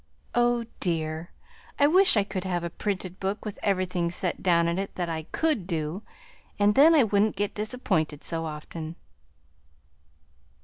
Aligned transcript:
Oh 0.33 0.65
dear! 0.79 1.29
I 1.77 1.85
wish 1.85 2.17
I 2.17 2.23
could 2.23 2.43
have 2.43 2.63
a 2.63 2.71
printed 2.71 3.19
book 3.19 3.45
with 3.45 3.59
everything 3.61 4.09
set 4.09 4.41
down 4.41 4.67
in 4.67 4.79
it 4.79 4.95
that 4.95 5.09
I 5.09 5.27
COULD 5.31 5.67
do, 5.67 6.01
and 6.57 6.73
then 6.73 6.95
I 6.95 7.03
wouldn't 7.03 7.35
get 7.35 7.53
disappointed 7.53 8.23
so 8.23 8.45
often." 8.45 8.95